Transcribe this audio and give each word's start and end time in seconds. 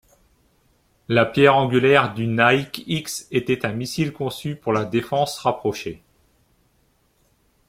La 1.09 1.27
pierre 1.27 1.55
angulaire 1.57 2.15
du 2.15 2.25
Nike-X 2.25 3.27
était 3.29 3.67
un 3.67 3.71
missile 3.73 4.13
conçu 4.13 4.55
pour 4.55 4.73
la 4.73 4.83
défense 4.83 5.37
rapprochée. 5.37 6.01